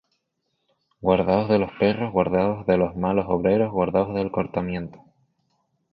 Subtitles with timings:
[1.03, 4.99] Guardaos de los perros, guardaos de los malos obreros, guardaos del cortamiento.